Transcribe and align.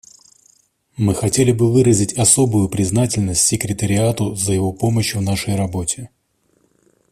Мы 0.97 1.13
хотели 1.13 1.51
бы 1.51 1.71
выразить 1.71 2.17
особую 2.17 2.69
признательность 2.69 3.45
Секретариату 3.45 4.33
за 4.33 4.53
его 4.53 4.73
помощь 4.73 5.13
в 5.13 5.21
нашей 5.21 5.55
работе. 5.55 6.09